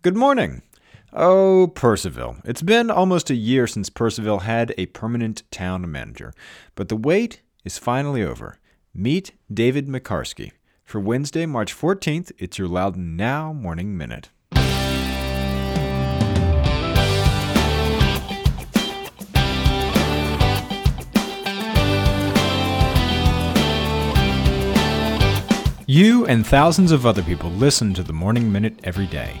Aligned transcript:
Good 0.00 0.16
morning. 0.16 0.62
Oh, 1.12 1.72
Purcellville. 1.74 2.40
It's 2.44 2.62
been 2.62 2.88
almost 2.88 3.30
a 3.30 3.34
year 3.34 3.66
since 3.66 3.90
Purcellville 3.90 4.42
had 4.42 4.72
a 4.78 4.86
permanent 4.86 5.42
town 5.50 5.90
manager, 5.90 6.32
but 6.76 6.88
the 6.88 6.94
wait 6.94 7.40
is 7.64 7.78
finally 7.78 8.22
over. 8.22 8.60
Meet 8.94 9.32
David 9.52 9.88
Mekarski. 9.88 10.52
For 10.84 11.00
Wednesday, 11.00 11.46
March 11.46 11.76
14th, 11.76 12.30
it's 12.38 12.58
your 12.58 12.68
Loudoun 12.68 13.16
Now 13.16 13.52
Morning 13.52 13.96
Minute. 13.96 14.28
You 25.88 26.24
and 26.26 26.46
thousands 26.46 26.92
of 26.92 27.04
other 27.04 27.24
people 27.24 27.50
listen 27.50 27.94
to 27.94 28.04
the 28.04 28.12
Morning 28.12 28.52
Minute 28.52 28.78
every 28.84 29.06
day. 29.06 29.40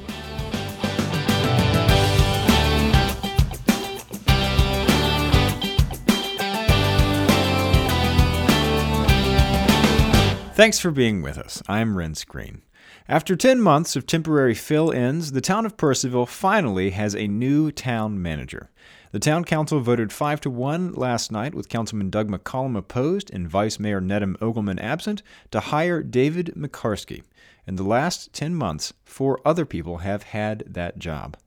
Thanks 10.61 10.77
for 10.77 10.91
being 10.91 11.23
with 11.23 11.39
us. 11.39 11.63
I'm 11.67 11.95
Renss 11.95 12.23
Greene. 12.23 12.61
After 13.09 13.35
10 13.35 13.59
months 13.59 13.95
of 13.95 14.05
temporary 14.05 14.53
fill 14.53 14.91
ins, 14.91 15.31
the 15.31 15.41
town 15.41 15.65
of 15.65 15.75
Purcellville 15.75 16.27
finally 16.27 16.91
has 16.91 17.15
a 17.15 17.27
new 17.27 17.71
town 17.71 18.21
manager. 18.21 18.69
The 19.11 19.17
town 19.17 19.43
council 19.43 19.79
voted 19.79 20.13
5 20.13 20.39
to 20.41 20.51
1 20.51 20.93
last 20.93 21.31
night, 21.31 21.55
with 21.55 21.67
Councilman 21.67 22.11
Doug 22.11 22.29
McCollum 22.29 22.77
opposed 22.77 23.31
and 23.33 23.49
Vice 23.49 23.79
Mayor 23.79 23.99
Nedim 23.99 24.37
Ogelman 24.37 24.79
absent, 24.79 25.23
to 25.49 25.59
hire 25.59 26.03
David 26.03 26.53
Mekarski. 26.55 27.23
In 27.65 27.75
the 27.75 27.83
last 27.83 28.31
10 28.33 28.53
months, 28.53 28.93
four 29.03 29.39
other 29.43 29.65
people 29.65 29.97
have 29.97 30.21
had 30.21 30.63
that 30.67 30.99
job. 30.99 31.37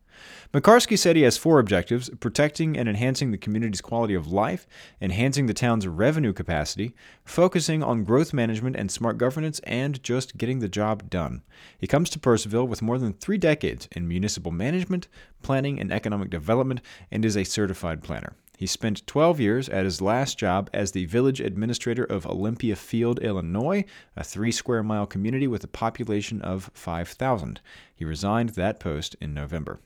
Mekarski 0.52 0.96
said 0.96 1.16
he 1.16 1.22
has 1.22 1.36
four 1.36 1.58
objectives 1.58 2.08
protecting 2.20 2.76
and 2.76 2.88
enhancing 2.88 3.32
the 3.32 3.38
community's 3.38 3.80
quality 3.80 4.14
of 4.14 4.30
life, 4.30 4.68
enhancing 5.00 5.46
the 5.46 5.54
town's 5.54 5.88
revenue 5.88 6.32
capacity, 6.32 6.94
focusing 7.24 7.82
on 7.82 8.04
growth 8.04 8.32
management 8.32 8.76
and 8.76 8.90
smart 8.90 9.18
governance, 9.18 9.58
and 9.64 10.00
just 10.02 10.36
getting 10.36 10.60
the 10.60 10.68
job 10.68 11.10
done. 11.10 11.42
He 11.76 11.88
comes 11.88 12.08
to 12.10 12.20
Purcellville 12.20 12.68
with 12.68 12.82
more 12.82 12.98
than 12.98 13.14
three 13.14 13.38
decades 13.38 13.88
in 13.92 14.06
municipal 14.06 14.52
management, 14.52 15.08
planning, 15.42 15.80
and 15.80 15.92
economic 15.92 16.30
development, 16.30 16.80
and 17.10 17.24
is 17.24 17.36
a 17.36 17.42
certified 17.42 18.04
planner. 18.04 18.34
He 18.56 18.66
spent 18.66 19.06
12 19.08 19.40
years 19.40 19.68
at 19.68 19.84
his 19.84 20.00
last 20.00 20.38
job 20.38 20.70
as 20.72 20.92
the 20.92 21.06
village 21.06 21.40
administrator 21.40 22.04
of 22.04 22.24
Olympia 22.26 22.76
Field, 22.76 23.18
Illinois, 23.18 23.84
a 24.16 24.22
three 24.22 24.52
square 24.52 24.84
mile 24.84 25.06
community 25.06 25.48
with 25.48 25.64
a 25.64 25.68
population 25.68 26.40
of 26.42 26.70
5,000. 26.74 27.60
He 27.94 28.04
resigned 28.04 28.50
that 28.50 28.78
post 28.78 29.16
in 29.20 29.34
November. 29.34 29.80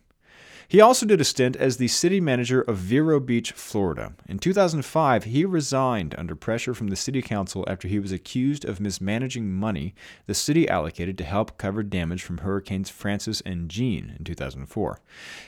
He 0.71 0.83
also 0.83 1.07
did 1.07 1.19
a 1.19 1.25
stint 1.25 1.57
as 1.57 1.79
the 1.79 1.89
city 1.89 2.21
manager 2.21 2.61
of 2.61 2.77
Vero 2.77 3.21
Beach, 3.21 3.53
Florida. 3.53 4.13
In 4.29 4.39
2005, 4.39 5.25
he 5.25 5.47
resigned 5.47 6.15
under 6.19 6.35
pressure 6.35 6.75
from 6.75 6.89
the 6.89 6.95
city 6.95 7.23
council 7.23 7.65
after 7.67 7.89
he 7.89 7.99
was 7.99 8.13
accused 8.13 8.67
of 8.67 8.79
mismanaging 8.79 9.51
money 9.51 9.95
the 10.27 10.35
city 10.35 10.69
allocated 10.69 11.17
to 11.17 11.25
help 11.25 11.57
cover 11.57 11.83
damage 11.83 12.23
from 12.23 12.39
Hurricanes 12.39 12.91
Frances 12.91 13.41
and 13.47 13.71
Jeanne 13.71 14.17
in 14.19 14.27
2004. 14.27 15.01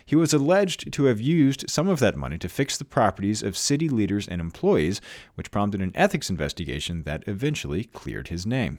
He 0.07 0.17
was 0.17 0.33
alleged 0.33 0.91
to 0.91 1.05
have 1.05 1.21
used 1.21 1.69
some 1.69 1.89
of 1.89 2.01
that 2.01 2.17
money 2.17 2.39
to 2.39 2.49
fix 2.49 2.79
the 2.79 2.87
properties 2.87 3.43
of 3.43 3.59
city 3.59 3.91
leaders 3.91 4.27
and 4.27 4.41
employees, 4.41 5.03
which 5.35 5.51
prompted 5.51 5.83
an 5.83 5.93
ethics 5.95 6.31
investigation 6.31 7.03
that 7.03 7.25
eventually 7.27 7.85
cleared 7.85 8.29
his 8.29 8.47
name. 8.47 8.79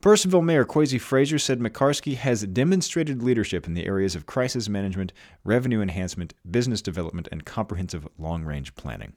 Purcellville 0.00 0.44
Mayor 0.44 0.64
Kwasi 0.64 1.00
Fraser 1.00 1.40
said 1.40 1.58
Mekarski 1.58 2.14
has 2.14 2.46
demonstrated 2.46 3.20
leadership 3.20 3.66
in 3.66 3.74
the 3.74 3.84
areas 3.84 4.14
of 4.14 4.26
crisis 4.26 4.68
management, 4.68 5.12
revenue 5.42 5.80
enhancement, 5.80 6.34
business 6.48 6.80
development, 6.80 7.26
and 7.32 7.44
comprehensive 7.44 8.06
long 8.16 8.44
range 8.44 8.76
planning. 8.76 9.14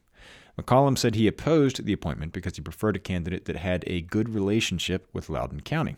McCollum 0.60 0.98
said 0.98 1.14
he 1.14 1.28
opposed 1.28 1.86
the 1.86 1.94
appointment 1.94 2.34
because 2.34 2.56
he 2.56 2.64
preferred 2.64 2.96
a 2.96 3.00
candidate 3.00 3.46
that 3.46 3.58
had 3.58 3.84
a 3.86 4.02
good 4.02 4.30
relationship 4.30 5.08
with 5.14 5.30
Loudoun 5.30 5.62
County. 5.62 5.98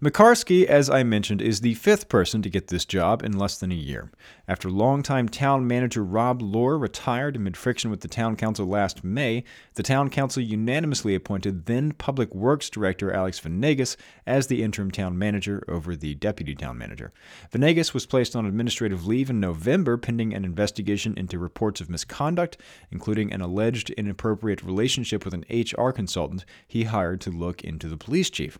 Mekarski, 0.00 0.64
as 0.64 0.88
I 0.88 1.02
mentioned, 1.02 1.42
is 1.42 1.60
the 1.60 1.74
fifth 1.74 2.08
person 2.08 2.42
to 2.42 2.50
get 2.50 2.68
this 2.68 2.84
job 2.84 3.22
in 3.22 3.36
less 3.36 3.58
than 3.58 3.70
a 3.70 3.76
year. 3.76 4.10
After 4.48 4.70
longtime 4.70 5.28
town 5.28 5.66
manager 5.66 6.02
Rob 6.02 6.40
Lohr 6.40 6.78
retired 6.78 7.36
amid 7.36 7.56
friction 7.56 7.90
with 7.90 8.00
the 8.00 8.08
town 8.08 8.36
council 8.36 8.66
last 8.66 9.04
May, 9.04 9.44
the 9.74 9.82
town 9.82 10.10
council 10.10 10.42
unanimously 10.42 11.14
appointed 11.14 11.66
then 11.66 11.92
Public 11.92 12.34
Works 12.34 12.70
Director 12.70 13.12
Alex 13.12 13.38
Venegas 13.38 13.96
as 14.26 14.46
the 14.46 14.62
interim 14.62 14.90
town 14.90 15.18
manager 15.18 15.62
over 15.68 15.94
the 15.94 16.14
deputy 16.14 16.54
town 16.54 16.78
manager. 16.78 17.12
Venegas 17.50 17.92
was 17.92 18.06
placed 18.06 18.34
on 18.34 18.46
administrative 18.46 19.06
leave 19.06 19.30
in 19.30 19.40
November 19.40 19.96
pending 19.96 20.34
an 20.34 20.44
investigation 20.44 21.14
into 21.16 21.38
reports 21.38 21.80
of 21.80 21.90
misconduct, 21.90 22.56
including 22.90 23.32
an 23.32 23.40
alleged 23.40 23.90
inappropriate 23.90 24.62
relationship 24.62 25.24
with 25.24 25.34
an 25.34 25.44
HR 25.50 25.90
consultant 25.90 26.44
he 26.66 26.84
hired 26.84 27.20
to 27.20 27.30
look 27.30 27.62
into 27.62 27.88
the 27.88 27.96
police 27.96 28.30
chief. 28.30 28.58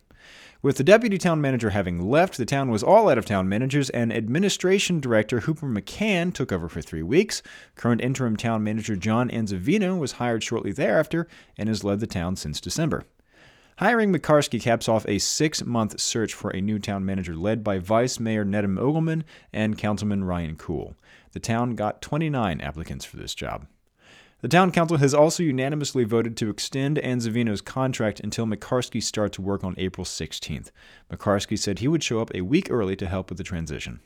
With 0.61 0.77
the 0.77 0.83
deputy 0.83 1.17
town 1.17 1.41
manager 1.41 1.71
having 1.71 2.09
left, 2.09 2.37
the 2.37 2.45
town 2.45 2.71
was 2.71 2.83
all 2.83 3.09
out 3.09 3.17
of 3.17 3.25
town 3.25 3.49
managers, 3.49 3.89
and 3.89 4.13
administration 4.13 5.01
director 5.01 5.41
Hooper 5.41 5.67
McCann 5.67 6.33
took 6.33 6.51
over 6.51 6.69
for 6.69 6.81
three 6.81 7.03
weeks. 7.03 7.41
Current 7.75 7.99
interim 7.99 8.37
town 8.37 8.63
manager 8.63 8.95
John 8.95 9.29
Anzavino 9.29 9.99
was 9.99 10.13
hired 10.13 10.41
shortly 10.41 10.71
thereafter 10.71 11.27
and 11.57 11.67
has 11.67 11.83
led 11.83 11.99
the 11.99 12.07
town 12.07 12.37
since 12.37 12.61
December. 12.61 13.03
Hiring 13.77 14.13
Mekarski 14.13 14.61
caps 14.61 14.87
off 14.87 15.05
a 15.07 15.17
six 15.17 15.65
month 15.65 15.99
search 15.99 16.33
for 16.33 16.51
a 16.51 16.61
new 16.61 16.79
town 16.79 17.03
manager 17.03 17.35
led 17.35 17.63
by 17.63 17.79
Vice 17.79 18.19
Mayor 18.19 18.45
Nedim 18.45 18.79
Ogelman 18.79 19.23
and 19.51 19.77
Councilman 19.77 20.23
Ryan 20.23 20.55
Cool. 20.55 20.95
The 21.31 21.39
town 21.39 21.75
got 21.75 22.01
29 22.01 22.61
applicants 22.61 23.03
for 23.03 23.17
this 23.17 23.33
job. 23.33 23.65
The 24.43 24.49
town 24.49 24.71
council 24.73 24.97
has 24.97 25.13
also 25.13 25.41
unanimously 25.41 26.03
voted 26.03 26.35
to 26.35 26.49
extend 26.49 26.97
Anzavino's 26.97 27.61
contract 27.61 28.19
until 28.19 28.45
Mekarski 28.45 29.01
starts 29.01 29.39
work 29.39 29.63
on 29.63 29.73
April 29.77 30.03
16th. 30.03 30.69
Mekarski 31.09 31.57
said 31.57 31.79
he 31.79 31.87
would 31.87 32.03
show 32.03 32.19
up 32.19 32.29
a 32.35 32.41
week 32.41 32.69
early 32.69 32.97
to 32.97 33.07
help 33.07 33.29
with 33.29 33.37
the 33.37 33.45
transition. 33.45 34.01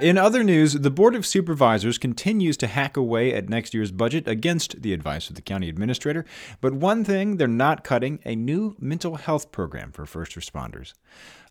In 0.00 0.16
other 0.16 0.42
news, 0.42 0.72
the 0.72 0.90
Board 0.90 1.14
of 1.14 1.26
Supervisors 1.26 1.98
continues 1.98 2.56
to 2.56 2.66
hack 2.66 2.96
away 2.96 3.34
at 3.34 3.50
next 3.50 3.74
year's 3.74 3.92
budget 3.92 4.26
against 4.26 4.80
the 4.80 4.94
advice 4.94 5.28
of 5.28 5.36
the 5.36 5.42
county 5.42 5.68
administrator, 5.68 6.24
but 6.62 6.72
one 6.72 7.04
thing 7.04 7.36
they're 7.36 7.46
not 7.46 7.84
cutting 7.84 8.18
a 8.24 8.34
new 8.34 8.74
mental 8.80 9.16
health 9.16 9.52
program 9.52 9.92
for 9.92 10.06
first 10.06 10.32
responders. 10.32 10.94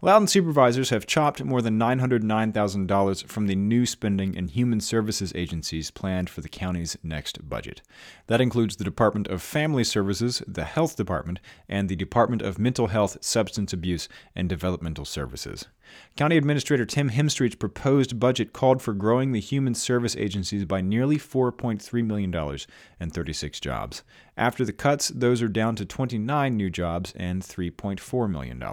Loudoun 0.02 0.26
supervisors 0.26 0.90
have 0.90 1.06
chopped 1.06 1.44
more 1.44 1.62
than 1.62 1.78
$909,000 1.78 3.28
from 3.28 3.46
the 3.46 3.54
new 3.54 3.86
spending 3.86 4.36
and 4.36 4.50
human 4.50 4.82
services 4.82 5.32
agencies 5.36 5.92
planned 5.92 6.28
for 6.28 6.42
the 6.42 6.50
county's 6.50 6.98
next 7.04 7.48
budget. 7.48 7.84
That 8.26 8.42
includes 8.42 8.78
the 8.78 8.84
Department 8.84 9.28
of 9.28 9.44
Family 9.44 9.84
Services, 9.84 10.42
the 10.48 10.64
Health 10.64 10.96
Department, 10.96 11.40
and 11.70 11.88
the 11.88 11.96
Department 11.96 12.42
of 12.42 12.58
Mental 12.58 12.88
Health, 12.88 13.20
Substance 13.22 13.74
Abuse, 13.74 14.10
and 14.36 14.50
Developmental 14.50 15.06
Services. 15.06 15.68
County 16.16 16.38
Administrator 16.38 16.86
Tim 16.86 17.12
Hemstreet's 17.12 17.56
proposed 17.56 18.20
budget 18.20 18.41
called 18.46 18.82
for 18.82 18.94
growing 18.94 19.32
the 19.32 19.40
human 19.40 19.74
service 19.74 20.16
agencies 20.16 20.66
by 20.66 20.82
nearly 20.82 21.18
$4.3 21.18 22.06
million 22.06 22.58
and 23.00 23.14
36 23.14 23.60
jobs. 23.60 24.04
After 24.38 24.66
the 24.66 24.74
cuts, 24.74 25.10
those 25.10 25.42
are 25.42 25.48
down 25.48 25.76
to 25.78 25.86
29 25.86 26.58
new 26.58 26.70
jobs 26.70 27.14
and 27.16 27.42
$3.4 27.42 28.30
million. 28.30 28.64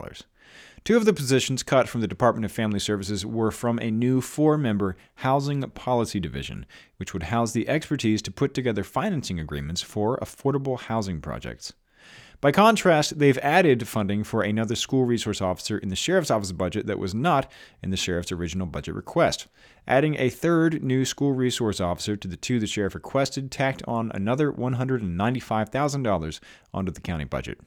Two 0.85 0.97
of 0.97 1.05
the 1.05 1.13
positions 1.13 1.63
cut 1.63 1.89
from 1.89 2.01
the 2.01 2.09
Department 2.09 2.45
of 2.45 2.53
Family 2.53 2.79
Services 2.79 3.27
were 3.27 3.51
from 3.51 3.79
a 3.79 3.91
new 3.91 4.21
four 4.21 4.57
member 4.57 4.97
Housing 5.17 5.61
Policy 5.61 6.19
Division, 6.19 6.65
which 6.97 7.13
would 7.13 7.25
house 7.25 7.53
the 7.53 7.69
expertise 7.69 8.23
to 8.23 8.31
put 8.31 8.55
together 8.55 8.83
financing 8.83 9.39
agreements 9.39 9.83
for 9.83 10.17
affordable 10.19 10.81
housing 10.81 11.21
projects. 11.21 11.75
By 12.41 12.53
contrast, 12.53 13.19
they've 13.19 13.39
added 13.39 13.89
funding 13.89 14.23
for 14.23 14.43
another 14.43 14.77
school 14.77 15.05
resource 15.05 15.41
officer 15.43 15.77
in 15.77 15.89
the 15.89 15.97
sheriff's 15.97 16.31
office 16.31 16.53
budget 16.53 16.87
that 16.87 16.99
was 16.99 17.13
not 17.13 17.51
in 17.83 17.91
the 17.91 17.97
sheriff's 17.97 18.31
original 18.31 18.69
budget 18.69 18.95
request. 18.95 19.49
Adding 19.89 20.15
a 20.17 20.31
third 20.31 20.85
new 20.85 21.05
school 21.05 21.33
resource 21.33 21.81
officer 21.81 22.17
to 22.17 22.29
the 22.29 22.37
two 22.37 22.61
the 22.61 22.69
sheriff 22.69 22.95
requested 22.95 23.51
tacked 23.51 23.83
on 23.89 24.13
another 24.15 24.53
$195,000 24.53 26.41
onto 26.73 26.93
the 26.93 27.01
county 27.01 27.25
budget. 27.25 27.59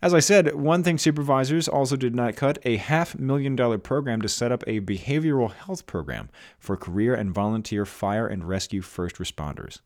As 0.00 0.14
I 0.14 0.20
said, 0.20 0.54
one 0.54 0.84
thing 0.84 0.98
supervisors 0.98 1.66
also 1.66 1.96
did 1.96 2.14
not 2.14 2.36
cut 2.36 2.58
a 2.64 2.76
half 2.76 3.18
million 3.18 3.56
dollar 3.56 3.78
program 3.78 4.22
to 4.22 4.28
set 4.28 4.52
up 4.52 4.62
a 4.68 4.78
behavioral 4.78 5.52
health 5.52 5.86
program 5.86 6.28
for 6.60 6.76
career 6.76 7.16
and 7.16 7.34
volunteer 7.34 7.84
fire 7.84 8.28
and 8.28 8.46
rescue 8.46 8.82
first 8.82 9.16
responders. 9.16 9.80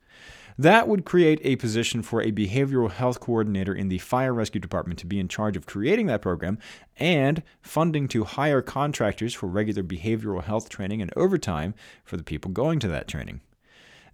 That 0.61 0.89
would 0.89 1.05
create 1.05 1.41
a 1.45 1.55
position 1.55 2.03
for 2.03 2.21
a 2.21 2.33
behavioral 2.33 2.91
health 2.91 3.21
coordinator 3.21 3.73
in 3.73 3.89
the 3.89 3.99
fire 3.99 4.35
rescue 4.35 4.61
department 4.61 4.99
to 4.99 5.07
be 5.07 5.21
in 5.21 5.29
charge 5.29 5.57
of 5.57 5.67
creating 5.67 6.07
that 6.09 6.21
program 6.21 6.59
and 6.97 7.45
funding 7.63 8.09
to 8.09 8.25
hire 8.25 8.61
contractors 8.61 9.35
for 9.35 9.47
regular 9.47 9.85
behavioral 9.85 10.43
health 10.43 10.69
training 10.69 11.01
and 11.01 11.13
overtime 11.15 11.75
for 12.05 12.17
the 12.17 12.25
people 12.25 12.51
going 12.51 12.81
to 12.81 12.89
that 12.89 13.07
training. 13.07 13.41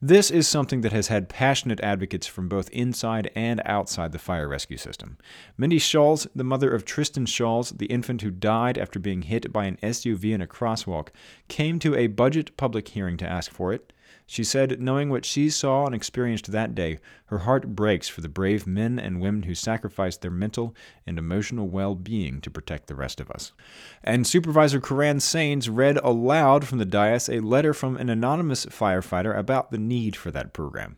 This 0.02 0.30
is 0.30 0.46
something 0.46 0.82
that 0.82 0.92
has 0.92 1.08
had 1.08 1.30
passionate 1.30 1.80
advocates 1.80 2.26
from 2.26 2.46
both 2.46 2.68
inside 2.70 3.30
and 3.34 3.62
outside 3.64 4.12
the 4.12 4.18
fire 4.18 4.46
rescue 4.46 4.76
system. 4.76 5.16
Mindy 5.56 5.78
Schulz, 5.78 6.26
the 6.34 6.44
mother 6.44 6.70
of 6.70 6.84
Tristan 6.84 7.24
Schulz, 7.24 7.70
the 7.70 7.86
infant 7.86 8.20
who 8.20 8.30
died 8.30 8.76
after 8.76 8.98
being 8.98 9.22
hit 9.22 9.50
by 9.50 9.64
an 9.64 9.78
SUV 9.82 10.34
in 10.34 10.42
a 10.42 10.46
crosswalk, 10.46 11.08
came 11.48 11.78
to 11.78 11.94
a 11.94 12.08
budget 12.08 12.54
public 12.58 12.88
hearing 12.88 13.16
to 13.16 13.26
ask 13.26 13.50
for 13.50 13.72
it. 13.72 13.93
She 14.26 14.42
said, 14.42 14.80
knowing 14.80 15.10
what 15.10 15.26
she 15.26 15.50
saw 15.50 15.84
and 15.84 15.94
experienced 15.94 16.50
that 16.50 16.74
day, 16.74 16.98
her 17.26 17.40
heart 17.40 17.76
breaks 17.76 18.08
for 18.08 18.22
the 18.22 18.28
brave 18.28 18.66
men 18.66 18.98
and 18.98 19.20
women 19.20 19.42
who 19.42 19.54
sacrificed 19.54 20.22
their 20.22 20.30
mental 20.30 20.74
and 21.06 21.18
emotional 21.18 21.68
well 21.68 21.94
being 21.94 22.40
to 22.40 22.50
protect 22.50 22.86
the 22.86 22.94
rest 22.94 23.20
of 23.20 23.30
us. 23.30 23.52
And 24.02 24.26
Supervisor 24.26 24.80
Koran 24.80 25.18
Saines 25.18 25.68
read 25.70 25.98
aloud 25.98 26.66
from 26.66 26.78
the 26.78 26.86
dais 26.86 27.28
a 27.28 27.40
letter 27.40 27.74
from 27.74 27.96
an 27.96 28.08
anonymous 28.08 28.64
firefighter 28.66 29.36
about 29.36 29.70
the 29.70 29.78
need 29.78 30.16
for 30.16 30.30
that 30.30 30.54
program. 30.54 30.96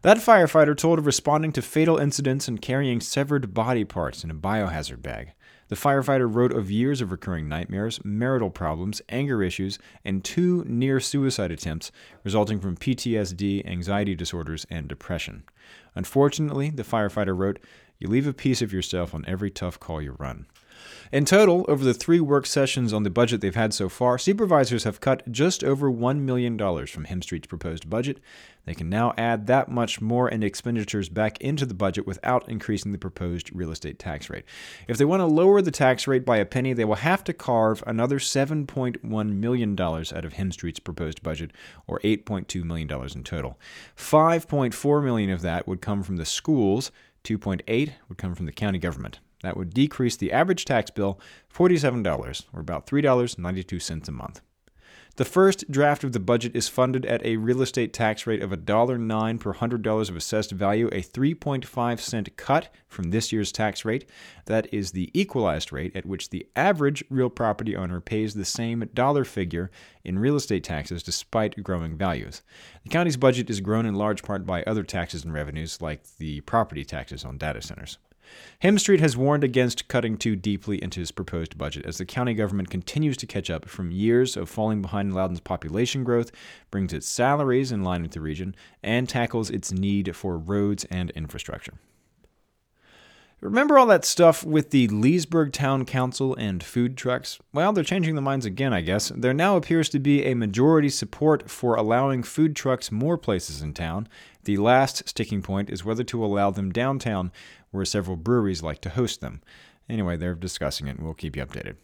That 0.00 0.18
firefighter 0.18 0.76
told 0.76 0.98
of 0.98 1.06
responding 1.06 1.52
to 1.52 1.62
fatal 1.62 1.98
incidents 1.98 2.48
and 2.48 2.60
carrying 2.60 3.00
severed 3.00 3.54
body 3.54 3.84
parts 3.84 4.24
in 4.24 4.30
a 4.30 4.34
biohazard 4.34 5.00
bag. 5.00 5.32
The 5.68 5.76
firefighter 5.76 6.32
wrote 6.32 6.52
of 6.52 6.70
years 6.70 7.00
of 7.00 7.10
recurring 7.10 7.48
nightmares, 7.48 7.98
marital 8.04 8.50
problems, 8.50 9.00
anger 9.08 9.42
issues, 9.42 9.78
and 10.04 10.22
two 10.22 10.62
near 10.66 11.00
suicide 11.00 11.50
attempts 11.50 11.90
resulting 12.22 12.60
from 12.60 12.76
PTSD, 12.76 13.66
anxiety 13.66 14.14
disorders, 14.14 14.66
and 14.68 14.88
depression. 14.88 15.44
Unfortunately, 15.94 16.70
the 16.70 16.82
firefighter 16.82 17.36
wrote, 17.36 17.58
You 17.98 18.08
leave 18.08 18.26
a 18.26 18.34
piece 18.34 18.60
of 18.60 18.72
yourself 18.72 19.14
on 19.14 19.24
every 19.26 19.50
tough 19.50 19.80
call 19.80 20.02
you 20.02 20.16
run. 20.18 20.46
In 21.12 21.24
total, 21.24 21.64
over 21.68 21.84
the 21.84 21.94
three 21.94 22.20
work 22.20 22.46
sessions 22.46 22.92
on 22.92 23.02
the 23.02 23.10
budget 23.10 23.40
they've 23.40 23.54
had 23.54 23.72
so 23.72 23.88
far, 23.88 24.18
supervisors 24.18 24.84
have 24.84 25.00
cut 25.00 25.30
just 25.30 25.62
over 25.62 25.90
$1 25.90 26.20
million 26.20 26.58
from 26.58 27.06
Hemstreet's 27.06 27.46
proposed 27.46 27.88
budget. 27.88 28.20
They 28.64 28.74
can 28.74 28.88
now 28.88 29.12
add 29.18 29.46
that 29.46 29.70
much 29.70 30.00
more 30.00 30.28
in 30.28 30.42
expenditures 30.42 31.08
back 31.08 31.38
into 31.40 31.66
the 31.66 31.74
budget 31.74 32.06
without 32.06 32.48
increasing 32.48 32.92
the 32.92 32.98
proposed 32.98 33.54
real 33.54 33.70
estate 33.70 33.98
tax 33.98 34.30
rate. 34.30 34.44
If 34.88 34.96
they 34.96 35.04
want 35.04 35.20
to 35.20 35.26
lower 35.26 35.60
the 35.60 35.70
tax 35.70 36.06
rate 36.06 36.24
by 36.24 36.38
a 36.38 36.46
penny, 36.46 36.72
they 36.72 36.84
will 36.84 36.94
have 36.96 37.22
to 37.24 37.32
carve 37.32 37.84
another 37.86 38.18
$7.1 38.18 39.32
million 39.34 39.78
out 39.80 40.24
of 40.24 40.32
Hemstreet's 40.32 40.80
proposed 40.80 41.22
budget, 41.22 41.52
or 41.86 42.00
$8.2 42.00 42.64
million 42.64 42.90
in 42.90 43.22
total. 43.22 43.58
5.4 43.96 45.04
million 45.04 45.30
of 45.30 45.42
that 45.42 45.68
would 45.68 45.82
come 45.82 46.02
from 46.02 46.16
the 46.16 46.24
schools, 46.24 46.90
2.8 47.24 47.92
would 48.08 48.18
come 48.18 48.34
from 48.34 48.46
the 48.46 48.52
county 48.52 48.78
government. 48.78 49.20
That 49.44 49.56
would 49.56 49.74
decrease 49.74 50.16
the 50.16 50.32
average 50.32 50.64
tax 50.64 50.90
bill 50.90 51.20
$47, 51.54 52.44
or 52.52 52.60
about 52.60 52.86
$3.92 52.86 54.08
a 54.08 54.12
month. 54.12 54.40
The 55.16 55.24
first 55.24 55.70
draft 55.70 56.02
of 56.02 56.10
the 56.10 56.18
budget 56.18 56.56
is 56.56 56.68
funded 56.68 57.06
at 57.06 57.24
a 57.24 57.36
real 57.36 57.62
estate 57.62 57.92
tax 57.92 58.26
rate 58.26 58.42
of 58.42 58.50
$1.09 58.50 59.38
per 59.38 59.54
$100 59.54 60.10
of 60.10 60.16
assessed 60.16 60.50
value, 60.50 60.88
a 60.88 61.02
3.5 61.02 62.00
cent 62.00 62.36
cut 62.36 62.74
from 62.88 63.10
this 63.10 63.30
year's 63.30 63.52
tax 63.52 63.84
rate. 63.84 64.08
That 64.46 64.66
is 64.74 64.90
the 64.90 65.10
equalized 65.14 65.72
rate 65.72 65.94
at 65.94 66.04
which 66.04 66.30
the 66.30 66.48
average 66.56 67.04
real 67.10 67.30
property 67.30 67.76
owner 67.76 68.00
pays 68.00 68.34
the 68.34 68.44
same 68.44 68.90
dollar 68.92 69.24
figure 69.24 69.70
in 70.02 70.18
real 70.18 70.34
estate 70.34 70.64
taxes 70.64 71.04
despite 71.04 71.62
growing 71.62 71.96
values. 71.96 72.42
The 72.82 72.88
county's 72.88 73.16
budget 73.16 73.48
is 73.48 73.60
grown 73.60 73.86
in 73.86 73.94
large 73.94 74.24
part 74.24 74.44
by 74.44 74.64
other 74.64 74.82
taxes 74.82 75.22
and 75.22 75.32
revenues 75.32 75.80
like 75.80 76.02
the 76.18 76.40
property 76.40 76.84
taxes 76.84 77.24
on 77.24 77.38
data 77.38 77.62
centers. 77.62 77.98
Hemstreet 78.62 79.00
has 79.00 79.16
warned 79.16 79.44
against 79.44 79.88
cutting 79.88 80.16
too 80.16 80.36
deeply 80.36 80.82
into 80.82 81.00
his 81.00 81.10
proposed 81.10 81.58
budget 81.58 81.84
as 81.84 81.98
the 81.98 82.06
county 82.06 82.34
government 82.34 82.70
continues 82.70 83.16
to 83.18 83.26
catch 83.26 83.50
up 83.50 83.68
from 83.68 83.90
years 83.90 84.36
of 84.36 84.48
falling 84.48 84.80
behind 84.80 85.14
Loudoun's 85.14 85.40
population 85.40 86.04
growth, 86.04 86.30
brings 86.70 86.92
its 86.92 87.06
salaries 87.06 87.72
in 87.72 87.82
line 87.82 88.02
with 88.02 88.12
the 88.12 88.20
region, 88.20 88.54
and 88.82 89.08
tackles 89.08 89.50
its 89.50 89.72
need 89.72 90.14
for 90.16 90.38
roads 90.38 90.84
and 90.86 91.10
infrastructure. 91.10 91.74
Remember 93.44 93.78
all 93.78 93.84
that 93.88 94.06
stuff 94.06 94.42
with 94.42 94.70
the 94.70 94.88
Leesburg 94.88 95.52
Town 95.52 95.84
Council 95.84 96.34
and 96.36 96.64
food 96.64 96.96
trucks? 96.96 97.38
Well, 97.52 97.74
they're 97.74 97.84
changing 97.84 98.14
their 98.14 98.22
minds 98.22 98.46
again, 98.46 98.72
I 98.72 98.80
guess. 98.80 99.12
There 99.14 99.34
now 99.34 99.58
appears 99.58 99.90
to 99.90 99.98
be 99.98 100.24
a 100.24 100.32
majority 100.32 100.88
support 100.88 101.50
for 101.50 101.74
allowing 101.74 102.22
food 102.22 102.56
trucks 102.56 102.90
more 102.90 103.18
places 103.18 103.60
in 103.60 103.74
town. 103.74 104.08
The 104.44 104.56
last 104.56 105.06
sticking 105.06 105.42
point 105.42 105.68
is 105.68 105.84
whether 105.84 106.04
to 106.04 106.24
allow 106.24 106.52
them 106.52 106.72
downtown, 106.72 107.32
where 107.70 107.84
several 107.84 108.16
breweries 108.16 108.62
like 108.62 108.80
to 108.80 108.88
host 108.88 109.20
them. 109.20 109.42
Anyway, 109.90 110.16
they're 110.16 110.34
discussing 110.34 110.86
it, 110.86 110.96
and 110.96 111.04
we'll 111.04 111.12
keep 111.12 111.36
you 111.36 111.44
updated. 111.44 111.76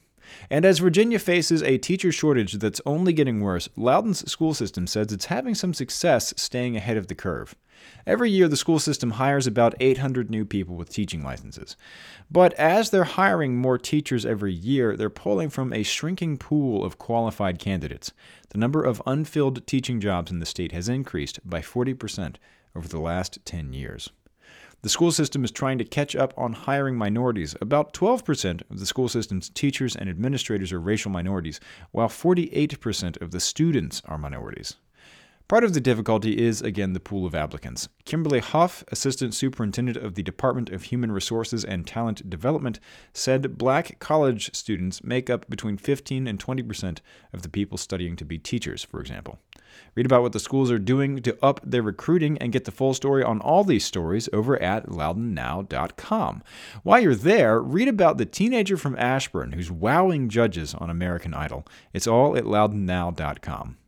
And 0.48 0.64
as 0.64 0.78
Virginia 0.78 1.18
faces 1.18 1.62
a 1.62 1.78
teacher 1.78 2.12
shortage 2.12 2.54
that's 2.54 2.80
only 2.86 3.12
getting 3.12 3.40
worse, 3.40 3.68
Loudoun's 3.76 4.30
school 4.30 4.54
system 4.54 4.86
says 4.86 5.12
it's 5.12 5.26
having 5.26 5.54
some 5.54 5.74
success 5.74 6.34
staying 6.36 6.76
ahead 6.76 6.96
of 6.96 7.06
the 7.06 7.14
curve. 7.14 7.54
Every 8.06 8.30
year, 8.30 8.48
the 8.48 8.56
school 8.56 8.78
system 8.78 9.12
hires 9.12 9.46
about 9.46 9.74
800 9.80 10.30
new 10.30 10.44
people 10.44 10.76
with 10.76 10.90
teaching 10.90 11.22
licenses. 11.22 11.76
But 12.30 12.52
as 12.54 12.90
they're 12.90 13.04
hiring 13.04 13.56
more 13.56 13.78
teachers 13.78 14.26
every 14.26 14.52
year, 14.52 14.96
they're 14.96 15.10
pulling 15.10 15.50
from 15.50 15.72
a 15.72 15.82
shrinking 15.82 16.38
pool 16.38 16.84
of 16.84 16.98
qualified 16.98 17.58
candidates. 17.58 18.12
The 18.50 18.58
number 18.58 18.82
of 18.82 19.02
unfilled 19.06 19.66
teaching 19.66 20.00
jobs 20.00 20.30
in 20.30 20.40
the 20.40 20.46
state 20.46 20.72
has 20.72 20.88
increased 20.88 21.40
by 21.48 21.60
40% 21.60 22.36
over 22.74 22.88
the 22.88 23.00
last 23.00 23.38
10 23.44 23.72
years. 23.72 24.10
The 24.82 24.88
school 24.88 25.12
system 25.12 25.44
is 25.44 25.50
trying 25.50 25.76
to 25.76 25.84
catch 25.84 26.16
up 26.16 26.32
on 26.38 26.54
hiring 26.54 26.96
minorities. 26.96 27.54
About 27.60 27.92
12% 27.92 28.62
of 28.70 28.78
the 28.78 28.86
school 28.86 29.08
system's 29.08 29.50
teachers 29.50 29.94
and 29.94 30.08
administrators 30.08 30.72
are 30.72 30.80
racial 30.80 31.10
minorities, 31.10 31.60
while 31.90 32.08
48% 32.08 33.20
of 33.20 33.30
the 33.30 33.40
students 33.40 34.00
are 34.06 34.16
minorities. 34.16 34.76
Part 35.50 35.64
of 35.64 35.74
the 35.74 35.80
difficulty 35.80 36.38
is, 36.38 36.62
again, 36.62 36.92
the 36.92 37.00
pool 37.00 37.26
of 37.26 37.34
applicants. 37.34 37.88
Kimberly 38.04 38.38
Huff, 38.38 38.84
Assistant 38.92 39.34
Superintendent 39.34 39.96
of 39.96 40.14
the 40.14 40.22
Department 40.22 40.70
of 40.70 40.84
Human 40.84 41.10
Resources 41.10 41.64
and 41.64 41.84
Talent 41.84 42.30
Development, 42.30 42.78
said 43.12 43.58
black 43.58 43.98
college 43.98 44.54
students 44.54 45.02
make 45.02 45.28
up 45.28 45.50
between 45.50 45.76
15 45.76 46.28
and 46.28 46.38
20 46.38 46.62
percent 46.62 47.00
of 47.32 47.42
the 47.42 47.48
people 47.48 47.76
studying 47.76 48.14
to 48.14 48.24
be 48.24 48.38
teachers, 48.38 48.84
for 48.84 49.00
example. 49.00 49.40
Read 49.96 50.06
about 50.06 50.22
what 50.22 50.30
the 50.30 50.38
schools 50.38 50.70
are 50.70 50.78
doing 50.78 51.20
to 51.22 51.36
up 51.44 51.60
their 51.64 51.82
recruiting 51.82 52.38
and 52.38 52.52
get 52.52 52.64
the 52.64 52.70
full 52.70 52.94
story 52.94 53.24
on 53.24 53.40
all 53.40 53.64
these 53.64 53.84
stories 53.84 54.28
over 54.32 54.56
at 54.62 54.86
loudounnow.com. 54.86 56.44
While 56.84 57.00
you're 57.00 57.16
there, 57.16 57.60
read 57.60 57.88
about 57.88 58.18
the 58.18 58.24
teenager 58.24 58.76
from 58.76 58.96
Ashburn 58.96 59.50
who's 59.50 59.68
wowing 59.68 60.28
judges 60.28 60.76
on 60.76 60.90
American 60.90 61.34
Idol. 61.34 61.66
It's 61.92 62.06
all 62.06 62.36
at 62.36 62.44
loudounnow.com. 62.44 63.78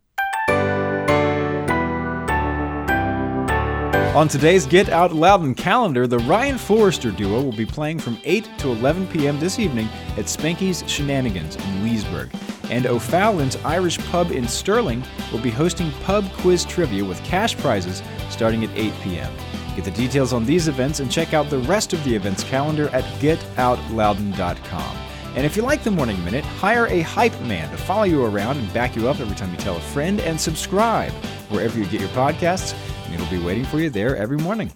On 4.14 4.28
today's 4.28 4.66
Get 4.66 4.90
Out 4.90 5.14
Loudoun 5.14 5.54
calendar, 5.54 6.06
the 6.06 6.18
Ryan 6.18 6.58
Forrester 6.58 7.10
duo 7.10 7.40
will 7.40 7.50
be 7.50 7.64
playing 7.64 7.98
from 7.98 8.20
8 8.24 8.46
to 8.58 8.68
11 8.68 9.06
p.m. 9.06 9.40
this 9.40 9.58
evening 9.58 9.88
at 10.18 10.26
Spanky's 10.26 10.84
Shenanigans 10.86 11.56
in 11.56 11.82
Leesburg. 11.82 12.30
And 12.68 12.84
O'Fallon's 12.84 13.56
Irish 13.64 13.98
Pub 14.10 14.30
in 14.30 14.46
Sterling 14.46 15.02
will 15.32 15.40
be 15.40 15.48
hosting 15.48 15.90
pub 16.04 16.30
quiz 16.34 16.66
trivia 16.66 17.02
with 17.02 17.24
cash 17.24 17.56
prizes 17.56 18.02
starting 18.28 18.62
at 18.64 18.78
8 18.78 18.92
p.m. 19.02 19.32
Get 19.76 19.86
the 19.86 19.90
details 19.92 20.34
on 20.34 20.44
these 20.44 20.68
events 20.68 21.00
and 21.00 21.10
check 21.10 21.32
out 21.32 21.48
the 21.48 21.60
rest 21.60 21.94
of 21.94 22.04
the 22.04 22.14
events 22.14 22.44
calendar 22.44 22.90
at 22.90 23.04
getoutloudoun.com. 23.18 24.96
And 25.36 25.46
if 25.46 25.56
you 25.56 25.62
like 25.62 25.84
the 25.84 25.90
Morning 25.90 26.22
Minute, 26.22 26.44
hire 26.44 26.86
a 26.88 27.00
hype 27.00 27.40
man 27.40 27.70
to 27.70 27.78
follow 27.78 28.02
you 28.02 28.26
around 28.26 28.58
and 28.58 28.70
back 28.74 28.94
you 28.94 29.08
up 29.08 29.20
every 29.20 29.36
time 29.36 29.50
you 29.52 29.56
tell 29.56 29.78
a 29.78 29.80
friend, 29.80 30.20
and 30.20 30.38
subscribe 30.38 31.12
wherever 31.48 31.78
you 31.78 31.86
get 31.86 32.02
your 32.02 32.10
podcasts 32.10 32.74
It'll 33.12 33.26
be 33.26 33.38
waiting 33.38 33.64
for 33.64 33.78
you 33.78 33.90
there 33.90 34.16
every 34.16 34.38
morning. 34.38 34.72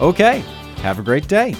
Okay, 0.00 0.42
have 0.82 0.98
a 0.98 1.02
great 1.02 1.28
day. 1.28 1.54